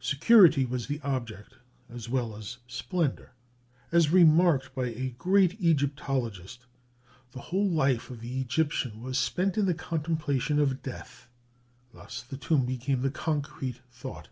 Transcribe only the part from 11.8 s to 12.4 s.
thus the